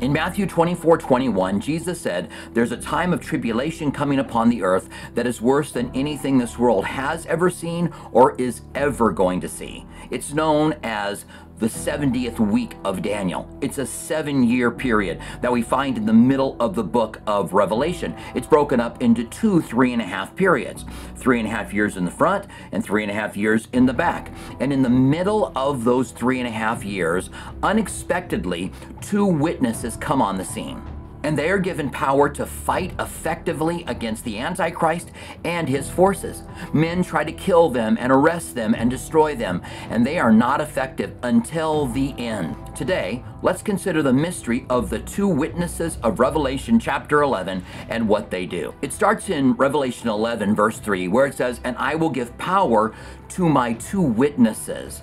In 0.00 0.12
Matthew 0.12 0.46
24 0.46 0.98
21, 0.98 1.60
Jesus 1.60 2.00
said, 2.00 2.30
There's 2.52 2.70
a 2.70 2.76
time 2.76 3.12
of 3.12 3.20
tribulation 3.20 3.90
coming 3.90 4.20
upon 4.20 4.48
the 4.48 4.62
earth 4.62 4.88
that 5.14 5.26
is 5.26 5.40
worse 5.40 5.72
than 5.72 5.90
anything 5.92 6.38
this 6.38 6.56
world 6.56 6.84
has 6.84 7.26
ever 7.26 7.50
seen 7.50 7.92
or 8.12 8.36
is 8.36 8.60
ever 8.76 9.10
going 9.10 9.40
to 9.40 9.48
see. 9.48 9.84
It's 10.10 10.32
known 10.32 10.76
as 10.84 11.24
the 11.58 11.66
70th 11.66 12.38
week 12.38 12.76
of 12.84 13.02
Daniel. 13.02 13.48
It's 13.60 13.78
a 13.78 13.86
seven 13.86 14.42
year 14.42 14.70
period 14.70 15.20
that 15.40 15.50
we 15.50 15.62
find 15.62 15.96
in 15.96 16.06
the 16.06 16.12
middle 16.12 16.56
of 16.60 16.74
the 16.74 16.84
book 16.84 17.20
of 17.26 17.52
Revelation. 17.52 18.14
It's 18.34 18.46
broken 18.46 18.80
up 18.80 19.02
into 19.02 19.24
two 19.24 19.60
three 19.60 19.92
and 19.92 20.02
a 20.02 20.04
half 20.04 20.34
periods 20.36 20.84
three 21.16 21.38
and 21.38 21.48
a 21.48 21.50
half 21.50 21.72
years 21.72 21.96
in 21.96 22.04
the 22.04 22.10
front 22.10 22.46
and 22.72 22.84
three 22.84 23.02
and 23.02 23.10
a 23.10 23.14
half 23.14 23.36
years 23.36 23.68
in 23.72 23.86
the 23.86 23.92
back. 23.92 24.32
And 24.60 24.72
in 24.72 24.82
the 24.82 24.90
middle 24.90 25.52
of 25.56 25.84
those 25.84 26.12
three 26.12 26.38
and 26.38 26.48
a 26.48 26.52
half 26.52 26.84
years, 26.84 27.30
unexpectedly, 27.62 28.72
two 29.00 29.26
witnesses 29.26 29.96
come 29.96 30.22
on 30.22 30.36
the 30.36 30.44
scene 30.44 30.80
and 31.28 31.38
they 31.38 31.50
are 31.50 31.58
given 31.58 31.90
power 31.90 32.26
to 32.26 32.46
fight 32.46 32.90
effectively 32.98 33.84
against 33.86 34.24
the 34.24 34.38
Antichrist 34.38 35.10
and 35.44 35.68
his 35.68 35.90
forces. 35.90 36.42
Men 36.72 37.02
try 37.02 37.22
to 37.22 37.32
kill 37.32 37.68
them 37.68 37.98
and 38.00 38.10
arrest 38.10 38.54
them 38.54 38.74
and 38.74 38.88
destroy 38.88 39.36
them, 39.36 39.60
and 39.90 40.06
they 40.06 40.18
are 40.18 40.32
not 40.32 40.62
effective 40.62 41.12
until 41.22 41.84
the 41.84 42.14
end. 42.16 42.56
Today, 42.74 43.22
let's 43.42 43.60
consider 43.60 44.02
the 44.02 44.10
mystery 44.10 44.64
of 44.70 44.88
the 44.88 45.00
two 45.00 45.28
witnesses 45.28 45.98
of 46.02 46.18
Revelation 46.18 46.80
chapter 46.80 47.20
11 47.20 47.62
and 47.90 48.08
what 48.08 48.30
they 48.30 48.46
do. 48.46 48.74
It 48.80 48.94
starts 48.94 49.28
in 49.28 49.52
Revelation 49.52 50.08
11, 50.08 50.54
verse 50.54 50.78
3, 50.78 51.08
where 51.08 51.26
it 51.26 51.34
says, 51.34 51.60
And 51.62 51.76
I 51.76 51.94
will 51.94 52.08
give 52.08 52.38
power 52.38 52.94
to 53.28 53.46
my 53.50 53.74
two 53.74 54.00
witnesses 54.00 55.02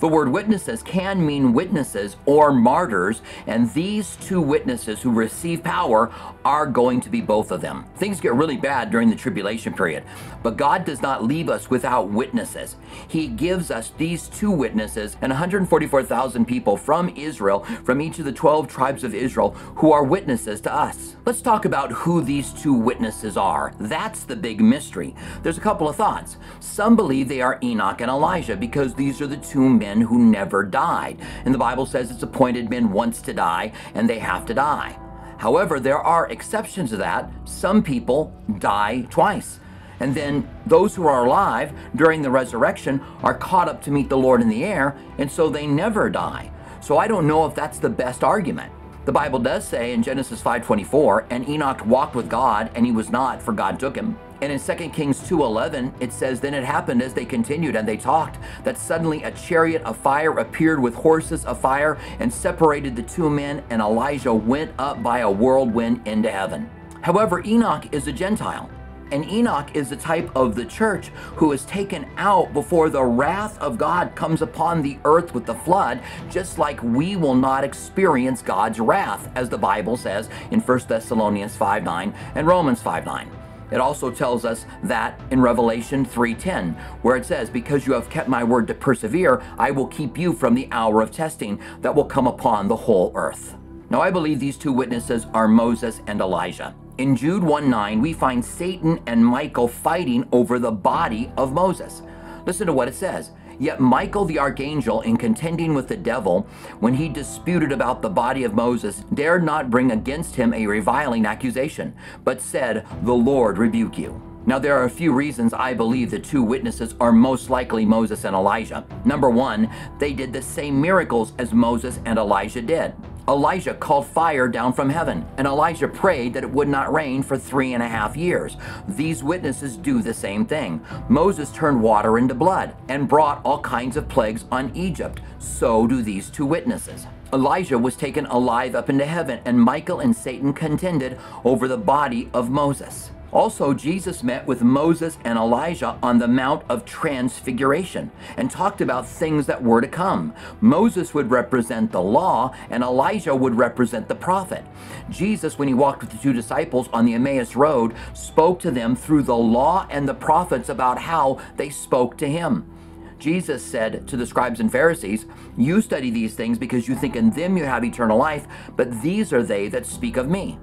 the 0.00 0.08
word 0.08 0.28
witnesses 0.28 0.82
can 0.82 1.24
mean 1.24 1.52
witnesses 1.52 2.16
or 2.26 2.52
martyrs, 2.52 3.22
and 3.46 3.72
these 3.72 4.16
two 4.16 4.40
witnesses 4.40 5.02
who 5.02 5.10
receive 5.10 5.62
power 5.62 6.12
are 6.44 6.66
going 6.66 7.00
to 7.00 7.10
be 7.10 7.20
both 7.20 7.50
of 7.50 7.60
them. 7.60 7.84
Things 7.96 8.20
get 8.20 8.34
really 8.34 8.56
bad 8.56 8.90
during 8.90 9.10
the 9.10 9.16
tribulation 9.16 9.72
period, 9.72 10.04
but 10.42 10.56
God 10.56 10.84
does 10.84 11.02
not 11.02 11.24
leave 11.24 11.48
us 11.48 11.70
without 11.70 12.10
witnesses. 12.10 12.76
He 13.08 13.28
gives 13.28 13.70
us 13.70 13.92
these 13.96 14.28
two 14.28 14.50
witnesses 14.50 15.16
and 15.22 15.30
144,000 15.30 16.44
people 16.44 16.76
from 16.76 17.08
Israel, 17.16 17.60
from 17.84 18.00
each 18.00 18.18
of 18.18 18.24
the 18.24 18.32
12 18.32 18.68
tribes 18.68 19.04
of 19.04 19.14
Israel, 19.14 19.50
who 19.76 19.92
are 19.92 20.04
witnesses 20.04 20.60
to 20.62 20.74
us. 20.74 21.16
Let's 21.24 21.40
talk 21.40 21.64
about 21.64 21.92
who 21.92 22.20
these 22.20 22.52
two 22.52 22.74
witnesses 22.74 23.36
are. 23.36 23.72
That's 23.78 24.24
the 24.24 24.36
big 24.36 24.60
mystery. 24.60 25.14
There's 25.42 25.58
a 25.58 25.62
couple 25.62 25.88
of 25.88 25.96
thoughts. 25.96 26.36
Some 26.60 26.96
believe 26.96 27.28
they 27.28 27.40
are 27.40 27.58
Enoch 27.62 28.00
and 28.00 28.10
Elijah 28.10 28.56
because 28.56 28.94
these 28.94 29.20
are 29.20 29.26
the 29.26 29.36
two 29.38 29.68
men 29.78 30.02
who 30.02 30.18
never 30.18 30.62
died. 30.62 31.20
And 31.44 31.54
the 31.54 31.58
Bible 31.58 31.86
says 31.86 32.10
it's 32.10 32.22
appointed 32.22 32.70
men 32.70 32.92
once 32.92 33.20
to 33.22 33.32
die, 33.32 33.72
and 33.94 34.08
they 34.08 34.18
have 34.18 34.46
to 34.46 34.54
die. 34.54 34.98
However, 35.38 35.80
there 35.80 35.98
are 35.98 36.30
exceptions 36.30 36.90
to 36.90 36.96
that. 36.98 37.30
Some 37.44 37.82
people 37.82 38.32
die 38.58 39.06
twice. 39.10 39.60
And 40.00 40.14
then 40.14 40.48
those 40.66 40.94
who 40.94 41.06
are 41.06 41.24
alive 41.24 41.72
during 41.94 42.22
the 42.22 42.30
resurrection 42.30 43.00
are 43.22 43.34
caught 43.34 43.68
up 43.68 43.82
to 43.82 43.90
meet 43.90 44.08
the 44.08 44.18
Lord 44.18 44.40
in 44.40 44.48
the 44.48 44.64
air, 44.64 44.96
and 45.18 45.30
so 45.30 45.48
they 45.48 45.66
never 45.66 46.10
die. 46.10 46.50
So 46.80 46.98
I 46.98 47.08
don't 47.08 47.26
know 47.26 47.46
if 47.46 47.54
that's 47.54 47.78
the 47.78 47.88
best 47.88 48.24
argument. 48.24 48.72
The 49.04 49.12
Bible 49.12 49.38
does 49.38 49.66
say 49.66 49.92
in 49.92 50.02
Genesis 50.02 50.42
5:24, 50.42 51.26
and 51.30 51.48
Enoch 51.48 51.84
walked 51.86 52.14
with 52.14 52.28
God, 52.28 52.70
and 52.74 52.86
he 52.86 52.92
was 52.92 53.10
not, 53.10 53.42
for 53.42 53.52
God 53.52 53.78
took 53.78 53.96
him. 53.96 54.18
And 54.40 54.52
in 54.52 54.58
2 54.58 54.92
Kings 54.92 55.20
2:11, 55.20 55.92
it 56.00 56.12
says, 56.12 56.40
Then 56.40 56.54
it 56.54 56.64
happened 56.64 57.02
as 57.02 57.14
they 57.14 57.24
continued 57.24 57.76
and 57.76 57.88
they 57.88 57.96
talked, 57.96 58.38
that 58.64 58.76
suddenly 58.76 59.22
a 59.22 59.30
chariot 59.30 59.82
of 59.82 59.96
fire 59.96 60.38
appeared 60.38 60.80
with 60.80 60.94
horses 60.94 61.44
of 61.44 61.60
fire 61.60 61.98
and 62.18 62.32
separated 62.32 62.96
the 62.96 63.02
two 63.02 63.30
men, 63.30 63.62
and 63.70 63.80
Elijah 63.80 64.34
went 64.34 64.72
up 64.78 65.02
by 65.02 65.20
a 65.20 65.30
whirlwind 65.30 66.06
into 66.06 66.30
heaven. 66.30 66.68
However, 67.02 67.42
Enoch 67.44 67.86
is 67.92 68.06
a 68.06 68.12
Gentile. 68.12 68.70
And 69.12 69.30
Enoch 69.30 69.76
is 69.76 69.90
the 69.90 69.96
type 69.96 70.34
of 70.34 70.54
the 70.54 70.64
church 70.64 71.08
who 71.36 71.52
is 71.52 71.64
taken 71.66 72.06
out 72.16 72.52
before 72.52 72.88
the 72.88 73.04
wrath 73.04 73.58
of 73.58 73.78
God 73.78 74.14
comes 74.16 74.42
upon 74.42 74.82
the 74.82 74.98
earth 75.04 75.34
with 75.34 75.46
the 75.46 75.54
flood, 75.54 76.00
just 76.30 76.58
like 76.58 76.82
we 76.82 77.14
will 77.14 77.34
not 77.34 77.62
experience 77.62 78.42
God's 78.42 78.80
wrath, 78.80 79.30
as 79.36 79.48
the 79.48 79.58
Bible 79.58 79.96
says 79.96 80.28
in 80.50 80.60
1 80.60 80.80
Thessalonians 80.88 81.54
5 81.54 81.84
9 81.84 82.14
and 82.34 82.46
Romans 82.46 82.82
5 82.82 83.06
9. 83.06 83.43
It 83.74 83.80
also 83.80 84.08
tells 84.08 84.44
us 84.44 84.66
that 84.84 85.20
in 85.32 85.40
Revelation 85.40 86.04
3:10, 86.04 86.76
where 87.02 87.16
it 87.16 87.26
says, 87.26 87.50
"Because 87.50 87.88
you 87.88 87.92
have 87.94 88.08
kept 88.08 88.28
my 88.28 88.44
word 88.44 88.68
to 88.68 88.74
persevere, 88.74 89.42
I 89.58 89.72
will 89.72 89.88
keep 89.88 90.16
you 90.16 90.32
from 90.32 90.54
the 90.54 90.68
hour 90.70 91.02
of 91.02 91.10
testing 91.10 91.58
that 91.82 91.96
will 91.96 92.04
come 92.04 92.28
upon 92.28 92.68
the 92.68 92.76
whole 92.76 93.10
earth." 93.16 93.56
Now 93.90 94.00
I 94.00 94.12
believe 94.12 94.38
these 94.38 94.56
two 94.56 94.72
witnesses 94.72 95.26
are 95.34 95.48
Moses 95.48 96.00
and 96.06 96.20
Elijah. 96.20 96.72
In 96.98 97.16
Jude 97.16 97.42
1:9, 97.42 98.00
we 98.00 98.12
find 98.12 98.44
Satan 98.44 99.00
and 99.08 99.26
Michael 99.26 99.66
fighting 99.66 100.24
over 100.30 100.60
the 100.60 100.70
body 100.70 101.32
of 101.36 101.52
Moses. 101.52 102.02
Listen 102.46 102.68
to 102.68 102.72
what 102.72 102.86
it 102.86 102.94
says. 102.94 103.32
Yet 103.58 103.80
Michael 103.80 104.24
the 104.24 104.38
archangel, 104.38 105.00
in 105.02 105.16
contending 105.16 105.74
with 105.74 105.88
the 105.88 105.96
devil, 105.96 106.46
when 106.80 106.94
he 106.94 107.08
disputed 107.08 107.72
about 107.72 108.02
the 108.02 108.10
body 108.10 108.44
of 108.44 108.54
Moses, 108.54 109.04
dared 109.12 109.44
not 109.44 109.70
bring 109.70 109.92
against 109.92 110.36
him 110.36 110.52
a 110.52 110.66
reviling 110.66 111.26
accusation, 111.26 111.94
but 112.24 112.40
said, 112.40 112.86
The 113.02 113.14
Lord 113.14 113.58
rebuke 113.58 113.98
you. 113.98 114.20
Now, 114.46 114.58
there 114.58 114.76
are 114.76 114.84
a 114.84 114.90
few 114.90 115.12
reasons 115.12 115.54
I 115.54 115.72
believe 115.72 116.10
the 116.10 116.18
two 116.18 116.42
witnesses 116.42 116.94
are 117.00 117.12
most 117.12 117.48
likely 117.48 117.86
Moses 117.86 118.24
and 118.24 118.36
Elijah. 118.36 118.84
Number 119.04 119.30
one, 119.30 119.70
they 119.98 120.12
did 120.12 120.34
the 120.34 120.42
same 120.42 120.78
miracles 120.78 121.32
as 121.38 121.54
Moses 121.54 121.98
and 122.04 122.18
Elijah 122.18 122.60
did. 122.60 122.94
Elijah 123.26 123.72
called 123.72 124.06
fire 124.06 124.48
down 124.48 124.72
from 124.72 124.90
heaven, 124.90 125.24
and 125.38 125.46
Elijah 125.46 125.88
prayed 125.88 126.34
that 126.34 126.44
it 126.44 126.50
would 126.50 126.68
not 126.68 126.92
rain 126.92 127.22
for 127.22 127.38
three 127.38 127.72
and 127.72 127.82
a 127.82 127.88
half 127.88 128.16
years. 128.16 128.58
These 128.86 129.24
witnesses 129.24 129.78
do 129.78 130.02
the 130.02 130.12
same 130.12 130.44
thing. 130.44 130.84
Moses 131.08 131.50
turned 131.50 131.80
water 131.80 132.18
into 132.18 132.34
blood 132.34 132.74
and 132.90 133.08
brought 133.08 133.40
all 133.42 133.60
kinds 133.60 133.96
of 133.96 134.08
plagues 134.08 134.44
on 134.52 134.70
Egypt. 134.76 135.22
So 135.38 135.86
do 135.86 136.02
these 136.02 136.28
two 136.28 136.44
witnesses. 136.44 137.06
Elijah 137.32 137.78
was 137.78 137.96
taken 137.96 138.26
alive 138.26 138.74
up 138.74 138.90
into 138.90 139.06
heaven, 139.06 139.40
and 139.46 139.58
Michael 139.58 140.00
and 140.00 140.14
Satan 140.14 140.52
contended 140.52 141.18
over 141.44 141.66
the 141.66 141.78
body 141.78 142.28
of 142.34 142.50
Moses. 142.50 143.10
Also, 143.34 143.74
Jesus 143.74 144.22
met 144.22 144.46
with 144.46 144.62
Moses 144.62 145.18
and 145.24 145.36
Elijah 145.36 145.98
on 146.00 146.18
the 146.18 146.28
Mount 146.28 146.62
of 146.68 146.84
Transfiguration 146.84 148.12
and 148.36 148.48
talked 148.48 148.80
about 148.80 149.08
things 149.08 149.46
that 149.46 149.60
were 149.60 149.80
to 149.80 149.88
come. 149.88 150.32
Moses 150.60 151.12
would 151.14 151.32
represent 151.32 151.90
the 151.90 152.00
law, 152.00 152.54
and 152.70 152.84
Elijah 152.84 153.34
would 153.34 153.56
represent 153.56 154.06
the 154.06 154.14
prophet. 154.14 154.64
Jesus, 155.10 155.58
when 155.58 155.66
he 155.66 155.74
walked 155.74 156.02
with 156.02 156.12
the 156.12 156.18
two 156.18 156.32
disciples 156.32 156.88
on 156.92 157.04
the 157.04 157.14
Emmaus 157.14 157.56
Road, 157.56 157.94
spoke 158.14 158.60
to 158.60 158.70
them 158.70 158.94
through 158.94 159.24
the 159.24 159.36
law 159.36 159.88
and 159.90 160.08
the 160.08 160.14
prophets 160.14 160.68
about 160.68 160.98
how 160.98 161.40
they 161.56 161.70
spoke 161.70 162.16
to 162.18 162.28
him. 162.28 162.70
Jesus 163.18 163.64
said 163.64 164.06
to 164.06 164.16
the 164.16 164.26
scribes 164.26 164.60
and 164.60 164.70
Pharisees, 164.70 165.26
You 165.56 165.80
study 165.80 166.10
these 166.10 166.34
things 166.34 166.56
because 166.56 166.86
you 166.86 166.94
think 166.94 167.16
in 167.16 167.30
them 167.30 167.56
you 167.56 167.64
have 167.64 167.84
eternal 167.84 168.18
life, 168.18 168.46
but 168.76 169.02
these 169.02 169.32
are 169.32 169.42
they 169.42 169.66
that 169.68 169.86
speak 169.86 170.16
of 170.16 170.28
me. 170.28 170.58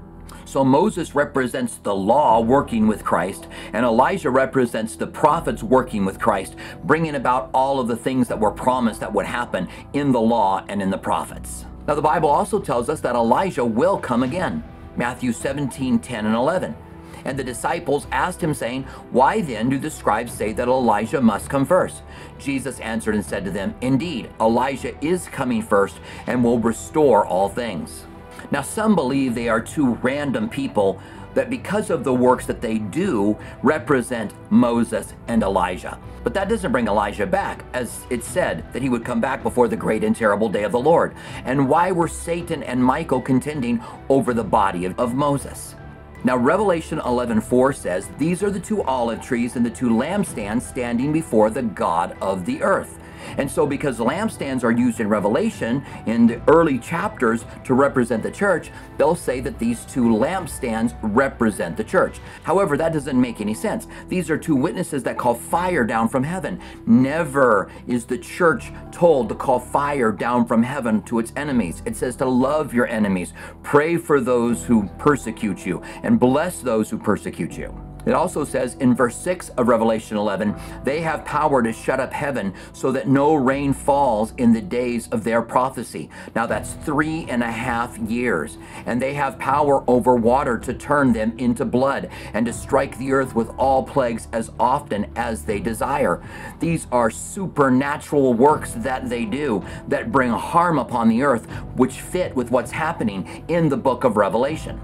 So 0.51 0.65
Moses 0.65 1.15
represents 1.15 1.77
the 1.77 1.95
law 1.95 2.41
working 2.41 2.85
with 2.85 3.05
Christ, 3.05 3.47
and 3.71 3.85
Elijah 3.85 4.29
represents 4.29 4.97
the 4.97 5.07
prophets 5.07 5.63
working 5.63 6.03
with 6.03 6.19
Christ, 6.19 6.57
bringing 6.83 7.15
about 7.15 7.49
all 7.53 7.79
of 7.79 7.87
the 7.87 7.95
things 7.95 8.27
that 8.27 8.37
were 8.37 8.51
promised 8.51 8.99
that 8.99 9.13
would 9.13 9.25
happen 9.25 9.69
in 9.93 10.11
the 10.11 10.19
law 10.19 10.65
and 10.67 10.81
in 10.81 10.89
the 10.89 10.97
prophets. 10.97 11.63
Now, 11.87 11.95
the 11.95 12.01
Bible 12.01 12.27
also 12.27 12.59
tells 12.59 12.89
us 12.89 12.99
that 12.99 13.15
Elijah 13.15 13.63
will 13.63 13.97
come 13.97 14.23
again. 14.23 14.61
Matthew 14.97 15.31
17 15.31 15.99
10 15.99 16.25
and 16.25 16.35
11. 16.35 16.75
And 17.23 17.39
the 17.39 17.45
disciples 17.45 18.05
asked 18.11 18.43
him, 18.43 18.53
saying, 18.53 18.83
Why 19.11 19.39
then 19.39 19.69
do 19.69 19.77
the 19.77 19.89
scribes 19.89 20.33
say 20.33 20.51
that 20.51 20.67
Elijah 20.67 21.21
must 21.21 21.49
come 21.49 21.65
first? 21.65 22.03
Jesus 22.39 22.77
answered 22.81 23.15
and 23.15 23.25
said 23.25 23.45
to 23.45 23.51
them, 23.51 23.73
Indeed, 23.79 24.29
Elijah 24.41 24.97
is 25.01 25.29
coming 25.29 25.61
first 25.61 26.01
and 26.27 26.43
will 26.43 26.59
restore 26.59 27.25
all 27.25 27.47
things. 27.47 28.03
Now, 28.51 28.61
some 28.61 28.95
believe 28.95 29.33
they 29.33 29.47
are 29.47 29.61
two 29.61 29.95
random 29.95 30.49
people 30.49 31.01
that 31.33 31.49
because 31.49 31.89
of 31.89 32.03
the 32.03 32.13
works 32.13 32.45
that 32.45 32.61
they 32.61 32.77
do 32.77 33.37
represent 33.63 34.33
Moses 34.51 35.13
and 35.27 35.41
Elijah. 35.41 35.97
But 36.23 36.33
that 36.33 36.49
doesn't 36.49 36.71
bring 36.71 36.87
Elijah 36.87 37.25
back, 37.25 37.63
as 37.73 38.05
it 38.09 38.23
said 38.23 38.65
that 38.73 38.81
he 38.81 38.89
would 38.89 39.05
come 39.05 39.21
back 39.21 39.41
before 39.41 39.67
the 39.67 39.77
great 39.77 40.03
and 40.03 40.15
terrible 40.15 40.49
day 40.49 40.63
of 40.63 40.73
the 40.73 40.79
Lord. 40.79 41.15
And 41.45 41.69
why 41.69 41.91
were 41.91 42.09
Satan 42.09 42.61
and 42.63 42.83
Michael 42.83 43.21
contending 43.21 43.81
over 44.09 44.33
the 44.33 44.43
body 44.43 44.85
of, 44.85 44.99
of 44.99 45.15
Moses? 45.15 45.75
Now 46.23 46.37
Revelation 46.37 46.99
11:4 46.99 47.73
says, 47.73 48.07
"These 48.19 48.43
are 48.43 48.51
the 48.51 48.59
two 48.59 48.83
olive 48.83 49.21
trees 49.21 49.55
and 49.55 49.65
the 49.65 49.71
two 49.71 49.89
lampstands 49.89 50.61
standing 50.61 51.11
before 51.11 51.49
the 51.49 51.63
God 51.63 52.15
of 52.21 52.45
the 52.45 52.61
earth." 52.61 52.99
And 53.37 53.49
so, 53.49 53.65
because 53.65 53.99
lampstands 53.99 54.63
are 54.63 54.71
used 54.71 54.99
in 54.99 55.09
Revelation 55.09 55.83
in 56.05 56.27
the 56.27 56.41
early 56.47 56.79
chapters 56.79 57.45
to 57.63 57.73
represent 57.73 58.23
the 58.23 58.31
church, 58.31 58.71
they'll 58.97 59.15
say 59.15 59.39
that 59.41 59.59
these 59.59 59.85
two 59.85 60.05
lampstands 60.05 60.95
represent 61.01 61.77
the 61.77 61.83
church. 61.83 62.19
However, 62.43 62.77
that 62.77 62.93
doesn't 62.93 63.19
make 63.19 63.41
any 63.41 63.53
sense. 63.53 63.87
These 64.07 64.29
are 64.29 64.37
two 64.37 64.55
witnesses 64.55 65.03
that 65.03 65.17
call 65.17 65.35
fire 65.35 65.83
down 65.83 66.09
from 66.09 66.23
heaven. 66.23 66.59
Never 66.85 67.71
is 67.87 68.05
the 68.05 68.17
church 68.17 68.71
told 68.91 69.29
to 69.29 69.35
call 69.35 69.59
fire 69.59 70.11
down 70.11 70.45
from 70.45 70.63
heaven 70.63 71.01
to 71.03 71.19
its 71.19 71.33
enemies. 71.35 71.81
It 71.85 71.95
says 71.95 72.15
to 72.17 72.25
love 72.25 72.73
your 72.73 72.87
enemies, 72.87 73.33
pray 73.63 73.97
for 73.97 74.19
those 74.19 74.63
who 74.63 74.87
persecute 74.97 75.65
you, 75.65 75.81
and 76.03 76.19
bless 76.19 76.61
those 76.61 76.89
who 76.89 76.97
persecute 76.97 77.57
you. 77.57 77.90
It 78.05 78.13
also 78.13 78.43
says 78.43 78.75
in 78.75 78.95
verse 78.95 79.15
6 79.17 79.49
of 79.49 79.67
Revelation 79.67 80.17
11, 80.17 80.55
they 80.83 81.01
have 81.01 81.25
power 81.25 81.61
to 81.61 81.71
shut 81.71 81.99
up 81.99 82.13
heaven 82.13 82.53
so 82.73 82.91
that 82.91 83.07
no 83.07 83.35
rain 83.35 83.73
falls 83.73 84.33
in 84.37 84.53
the 84.53 84.61
days 84.61 85.07
of 85.09 85.23
their 85.23 85.41
prophecy. 85.41 86.09
Now 86.35 86.45
that's 86.45 86.73
three 86.73 87.25
and 87.29 87.43
a 87.43 87.51
half 87.51 87.97
years. 87.97 88.57
And 88.85 89.01
they 89.01 89.13
have 89.13 89.39
power 89.39 89.83
over 89.87 90.15
water 90.15 90.57
to 90.59 90.73
turn 90.73 91.13
them 91.13 91.33
into 91.37 91.65
blood 91.65 92.09
and 92.33 92.45
to 92.45 92.53
strike 92.53 92.97
the 92.97 93.13
earth 93.13 93.35
with 93.35 93.49
all 93.57 93.83
plagues 93.83 94.27
as 94.31 94.51
often 94.59 95.11
as 95.15 95.43
they 95.43 95.59
desire. 95.59 96.21
These 96.59 96.87
are 96.91 97.09
supernatural 97.11 98.33
works 98.33 98.73
that 98.77 99.09
they 99.09 99.25
do 99.25 99.63
that 99.87 100.11
bring 100.11 100.31
harm 100.31 100.79
upon 100.79 101.09
the 101.09 101.23
earth, 101.23 101.45
which 101.75 102.01
fit 102.01 102.35
with 102.35 102.51
what's 102.51 102.71
happening 102.71 103.45
in 103.47 103.69
the 103.69 103.77
book 103.77 104.03
of 104.03 104.17
Revelation. 104.17 104.79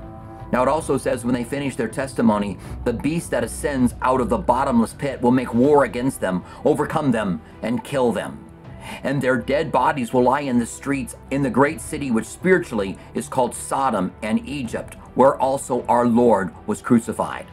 Now 0.52 0.64
it 0.64 0.70
also 0.70 0.98
says 0.98 1.26
when 1.26 1.34
they 1.34 1.44
finish 1.44 1.76
their 1.76 1.88
testimony, 1.88 2.58
the 2.86 2.94
beast 2.94 3.32
that 3.32 3.44
ascends 3.44 3.96
out 4.02 4.22
of 4.22 4.30
the 4.30 4.38
bottomless 4.38 4.94
pit 4.94 5.22
will 5.22 5.32
make 5.32 5.54
war 5.54 5.84
against 5.84 6.22
them, 6.22 6.44
overcome 6.64 7.12
them, 7.12 7.42
and 7.62 7.84
kill 7.84 8.12
them. 8.12 8.44
And 9.04 9.22
their 9.22 9.38
dead 9.38 9.72
bodies 9.72 10.14
will 10.14 10.24
lie 10.24 10.42
in 10.42 10.60
the 10.60 10.66
streets 10.66 11.16
in 11.32 11.44
the 11.44 11.50
great 11.50 11.82
city, 11.82 12.12
which 12.12 12.26
spiritually 12.26 12.98
is 13.14 13.28
called 13.28 13.54
Sodom 13.54 14.14
and 14.24 14.48
Egypt, 14.48 14.96
where 15.16 15.38
also 15.38 15.86
our 15.88 16.08
Lord 16.08 16.54
was 16.68 16.82
crucified. 16.82 17.46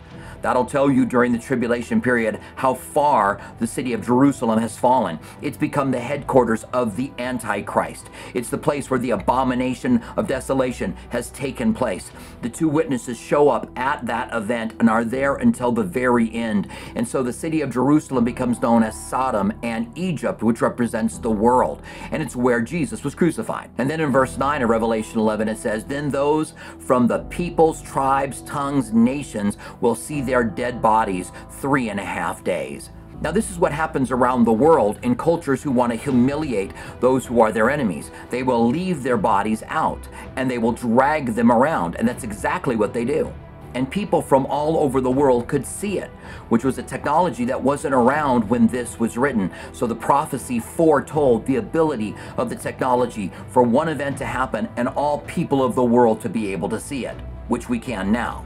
That'll 0.45 0.67
tell 0.67 0.91
you 0.91 1.07
during 1.07 1.33
the 1.33 1.39
tribulation 1.39 2.03
period 2.03 2.39
how 2.57 2.75
far 2.75 3.41
the 3.61 3.67
city 3.67 3.95
of 3.95 4.05
Jerusalem 4.05 4.59
has 4.59 4.77
fallen. 4.77 5.19
It's 5.41 5.57
become 5.57 5.91
the 5.91 5.99
headquarters 5.99 6.65
of 6.65 6.97
the 6.97 7.11
Antichrist. 7.19 8.11
It's 8.35 8.51
the 8.51 8.59
place 8.59 8.91
where 8.91 9.01
the 9.01 9.13
abomination 9.13 10.03
of 10.19 10.29
desolation 10.29 10.95
has 11.09 11.31
taken 11.31 11.73
place. 11.73 12.11
The 12.43 12.51
two 12.51 12.69
witnesses 12.69 13.19
show 13.19 13.49
up 13.49 13.71
at 13.75 14.05
that 14.05 14.35
event 14.35 14.75
and 14.81 14.91
are 14.91 15.03
there 15.03 15.37
until 15.37 15.73
the 15.73 15.83
very 15.83 16.31
end. 16.35 16.69
And 16.95 17.09
so 17.09 17.23
the 17.23 17.33
city 17.33 17.63
of 17.63 17.73
Jerusalem 17.73 18.27
becomes 18.27 18.61
known 18.61 18.83
as 18.83 18.95
Sodom 18.95 19.51
and 19.63 19.91
Egypt, 19.97 20.43
which 20.43 20.61
represents 20.61 21.17
the 21.17 21.31
world. 21.31 21.81
And 22.11 22.23
it's 22.23 22.37
where 22.37 22.61
Jesus 22.61 23.03
was 23.03 23.15
crucified. 23.15 23.71
And 23.79 23.89
then 23.89 23.99
in 23.99 24.13
verse 24.13 24.37
9 24.37 24.61
of 24.61 24.69
Revelation 24.69 25.21
11, 25.21 25.49
it 25.49 25.57
says, 25.57 25.87
Then 25.87 26.11
those 26.11 26.53
from 26.81 27.07
the 27.07 27.21
peoples, 27.31 27.81
tribes, 27.81 28.43
tongues, 28.43 28.93
nations 28.93 29.57
will 29.81 29.95
see 29.95 30.21
their 30.21 30.34
their 30.35 30.43
dead 30.43 30.83
bodies 30.83 31.31
three 31.49 31.91
and 31.91 32.01
a 32.01 32.05
half 32.05 32.43
days. 32.43 32.91
Now, 33.21 33.31
this 33.31 33.53
is 33.53 33.59
what 33.61 33.71
happens 33.71 34.11
around 34.11 34.43
the 34.43 34.53
world 34.53 34.99
in 35.05 35.15
cultures 35.15 35.63
who 35.63 35.71
want 35.71 35.93
to 35.93 35.97
humiliate 35.97 36.73
those 36.99 37.25
who 37.25 37.41
are 37.41 37.53
their 37.53 37.71
enemies. 37.71 38.11
They 38.31 38.43
will 38.43 38.67
leave 38.67 39.05
their 39.05 39.17
bodies 39.17 39.63
out 39.69 40.09
and 40.35 40.51
they 40.51 40.59
will 40.59 40.73
drag 40.73 41.37
them 41.37 41.53
around, 41.53 41.95
and 41.95 42.09
that's 42.09 42.25
exactly 42.25 42.75
what 42.75 42.93
they 42.93 43.05
do. 43.05 43.33
And 43.75 43.89
people 43.89 44.21
from 44.21 44.45
all 44.47 44.77
over 44.77 45.01
the 45.01 45.09
world 45.09 45.47
could 45.47 45.65
see 45.65 45.99
it, 45.99 46.11
which 46.49 46.65
was 46.65 46.79
a 46.79 46.83
technology 46.83 47.45
that 47.45 47.63
wasn't 47.63 47.95
around 47.95 48.51
when 48.51 48.67
this 48.67 48.99
was 48.99 49.17
written. 49.17 49.53
So 49.73 49.87
the 49.87 49.95
prophecy 49.95 50.59
foretold 50.59 51.47
the 51.47 51.57
ability 51.57 52.17
of 52.37 52.51
the 52.51 52.57
technology 52.57 53.31
for 53.51 53.63
one 53.63 53.89
event 53.89 54.19
to 54.19 54.27
happen 54.27 54.69
and 54.77 54.89
all 54.89 55.19
people 55.21 55.63
of 55.63 55.77
the 55.77 55.85
world 55.85 56.21
to 56.23 56.29
be 56.29 56.51
able 56.51 56.69
to 56.71 56.81
see 56.81 57.07
it, 57.07 57.17
which 57.47 57.69
we 57.69 57.79
can 57.79 58.11
now. 58.11 58.45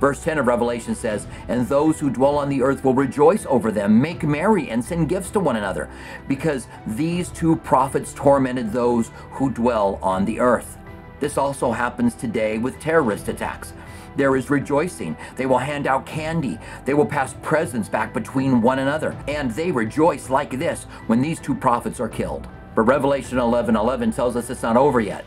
Verse 0.00 0.22
10 0.22 0.38
of 0.38 0.46
Revelation 0.46 0.94
says, 0.94 1.26
And 1.48 1.66
those 1.68 2.00
who 2.00 2.10
dwell 2.10 2.36
on 2.36 2.48
the 2.48 2.62
earth 2.62 2.84
will 2.84 2.94
rejoice 2.94 3.46
over 3.46 3.70
them, 3.70 4.00
make 4.00 4.22
merry, 4.22 4.70
and 4.70 4.84
send 4.84 5.08
gifts 5.08 5.30
to 5.30 5.40
one 5.40 5.56
another, 5.56 5.88
because 6.28 6.66
these 6.86 7.30
two 7.30 7.56
prophets 7.56 8.12
tormented 8.14 8.72
those 8.72 9.10
who 9.32 9.50
dwell 9.50 9.98
on 10.02 10.24
the 10.24 10.40
earth. 10.40 10.78
This 11.20 11.38
also 11.38 11.72
happens 11.72 12.14
today 12.14 12.58
with 12.58 12.80
terrorist 12.80 13.28
attacks. 13.28 13.72
There 14.16 14.36
is 14.36 14.50
rejoicing. 14.50 15.16
They 15.36 15.46
will 15.46 15.58
hand 15.58 15.86
out 15.86 16.06
candy. 16.06 16.58
They 16.84 16.94
will 16.94 17.06
pass 17.06 17.34
presents 17.42 17.88
back 17.88 18.12
between 18.12 18.62
one 18.62 18.78
another. 18.78 19.16
And 19.26 19.50
they 19.50 19.72
rejoice 19.72 20.30
like 20.30 20.58
this 20.58 20.84
when 21.06 21.20
these 21.20 21.40
two 21.40 21.54
prophets 21.54 22.00
are 22.00 22.08
killed. 22.08 22.46
But 22.74 22.82
Revelation 22.82 23.38
11 23.38 23.76
11 23.76 24.12
tells 24.12 24.36
us 24.36 24.50
it's 24.50 24.62
not 24.62 24.76
over 24.76 25.00
yet. 25.00 25.24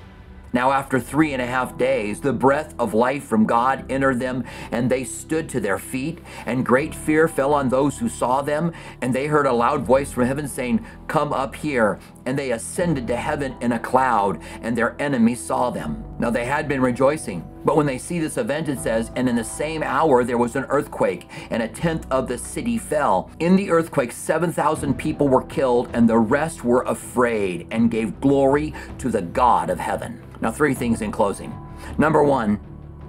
Now, 0.54 0.72
after 0.72 1.00
three 1.00 1.34
and 1.34 1.42
a 1.42 1.46
half 1.46 1.78
days, 1.78 2.22
the 2.22 2.34
breath 2.34 2.74
of 2.80 2.94
life 2.94 3.24
from 3.24 3.46
God 3.46 3.86
entered 3.90 4.20
them, 4.20 4.44
and 4.72 4.90
they 4.90 5.04
stood 5.04 5.50
to 5.50 5.60
their 5.60 5.78
feet, 5.78 6.20
and 6.46 6.66
great 6.66 6.96
fear 6.96 7.28
fell 7.28 7.54
on 7.54 7.70
those 7.70 8.00
who 8.00 8.10
saw 8.10 8.42
them. 8.42 8.72
And 9.02 9.14
they 9.14 9.28
heard 9.28 9.46
a 9.46 9.54
loud 9.54 9.84
voice 9.84 10.12
from 10.12 10.26
heaven 10.26 10.48
saying, 10.48 10.86
Come 11.08 11.34
up 11.34 11.56
here. 11.56 12.00
And 12.28 12.38
they 12.38 12.52
ascended 12.52 13.08
to 13.08 13.16
heaven 13.16 13.56
in 13.62 13.72
a 13.72 13.80
cloud, 13.80 14.42
and 14.62 14.78
their 14.78 15.02
enemies 15.02 15.40
saw 15.40 15.70
them. 15.70 16.04
Now, 16.20 16.30
they 16.30 16.44
had 16.44 16.68
been 16.68 16.82
rejoicing. 16.82 17.48
But 17.64 17.78
when 17.78 17.86
they 17.86 17.98
see 17.98 18.20
this 18.20 18.38
event, 18.38 18.68
it 18.68 18.80
says, 18.80 19.12
And 19.16 19.30
in 19.30 19.38
the 19.38 19.46
same 19.46 19.82
hour 19.82 20.26
there 20.26 20.38
was 20.38 20.58
an 20.58 20.66
earthquake, 20.66 21.30
and 21.52 21.64
a 21.64 21.70
tenth 21.70 22.06
of 22.12 22.28
the 22.28 22.38
city 22.38 22.78
fell. 22.78 23.32
In 23.40 23.56
the 23.56 23.72
earthquake, 23.72 24.12
7,000 24.12 24.96
people 24.96 25.30
were 25.30 25.44
killed, 25.44 25.90
and 25.94 26.10
the 26.10 26.18
rest 26.18 26.66
were 26.66 26.82
afraid 26.82 27.66
and 27.72 27.90
gave 27.90 28.20
glory 28.20 28.74
to 28.98 29.08
the 29.08 29.22
God 29.22 29.70
of 29.70 29.80
heaven. 29.80 30.22
Now, 30.42 30.52
three 30.52 30.74
things 30.74 31.02
in 31.02 31.14
closing. 31.14 31.56
Number 31.98 32.24
one, 32.24 32.60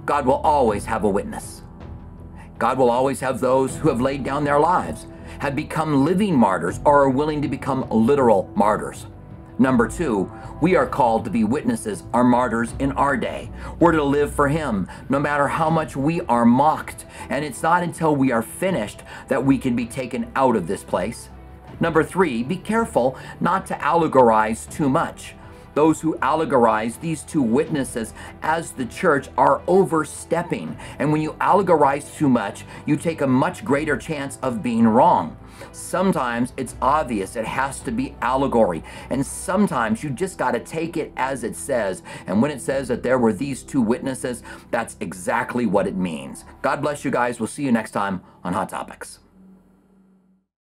God 0.05 0.25
will 0.25 0.41
always 0.45 0.85
have 0.85 1.03
a 1.03 1.09
witness. 1.09 1.61
God 2.59 2.77
will 2.77 2.91
always 2.91 3.21
have 3.21 3.39
those 3.39 3.77
who 3.77 3.87
have 3.87 4.01
laid 4.01 4.23
down 4.23 4.43
their 4.43 4.59
lives, 4.59 5.07
have 5.39 5.55
become 5.55 6.03
living 6.03 6.35
martyrs, 6.35 6.81
or 6.83 7.03
are 7.03 7.09
willing 7.09 7.41
to 7.41 7.47
become 7.47 7.89
literal 7.89 8.51
martyrs. 8.53 9.07
Number 9.57 9.87
two, 9.87 10.31
we 10.61 10.75
are 10.75 10.85
called 10.85 11.23
to 11.25 11.31
be 11.31 11.43
witnesses, 11.43 12.03
our 12.13 12.23
martyrs 12.23 12.73
in 12.79 12.91
our 12.93 13.15
day. 13.15 13.49
We're 13.79 13.93
to 13.93 14.03
live 14.03 14.33
for 14.33 14.49
Him, 14.49 14.89
no 15.07 15.19
matter 15.19 15.47
how 15.47 15.69
much 15.69 15.95
we 15.95 16.21
are 16.21 16.45
mocked. 16.45 17.05
And 17.29 17.43
it's 17.43 17.63
not 17.63 17.83
until 17.83 18.15
we 18.15 18.31
are 18.31 18.41
finished 18.41 19.03
that 19.29 19.45
we 19.45 19.57
can 19.57 19.75
be 19.75 19.85
taken 19.85 20.31
out 20.35 20.55
of 20.55 20.67
this 20.67 20.83
place. 20.83 21.29
Number 21.79 22.03
three, 22.03 22.43
be 22.43 22.57
careful 22.57 23.17
not 23.39 23.65
to 23.67 23.73
allegorize 23.75 24.69
too 24.69 24.89
much. 24.89 25.35
Those 25.73 26.01
who 26.01 26.15
allegorize 26.17 26.99
these 26.99 27.23
two 27.23 27.41
witnesses 27.41 28.13
as 28.41 28.71
the 28.71 28.85
church 28.85 29.29
are 29.37 29.61
overstepping. 29.67 30.77
And 30.97 31.11
when 31.11 31.21
you 31.21 31.33
allegorize 31.33 32.15
too 32.15 32.29
much, 32.29 32.65
you 32.85 32.95
take 32.95 33.21
a 33.21 33.27
much 33.27 33.63
greater 33.63 33.97
chance 33.97 34.37
of 34.41 34.63
being 34.63 34.87
wrong. 34.87 35.37
Sometimes 35.71 36.53
it's 36.57 36.75
obvious 36.81 37.35
it 37.35 37.45
has 37.45 37.79
to 37.81 37.91
be 37.91 38.15
allegory. 38.21 38.83
And 39.09 39.25
sometimes 39.25 40.03
you 40.03 40.09
just 40.09 40.37
got 40.37 40.51
to 40.51 40.59
take 40.59 40.97
it 40.97 41.11
as 41.17 41.43
it 41.43 41.55
says. 41.55 42.01
And 42.27 42.41
when 42.41 42.51
it 42.51 42.61
says 42.61 42.87
that 42.87 43.03
there 43.03 43.19
were 43.19 43.33
these 43.33 43.63
two 43.63 43.81
witnesses, 43.81 44.43
that's 44.71 44.95
exactly 44.99 45.65
what 45.65 45.87
it 45.87 45.95
means. 45.95 46.45
God 46.61 46.81
bless 46.81 47.03
you 47.03 47.11
guys. 47.11 47.39
We'll 47.39 47.47
see 47.47 47.63
you 47.63 47.71
next 47.71 47.91
time 47.91 48.21
on 48.43 48.53
Hot 48.53 48.69
Topics. 48.69 49.19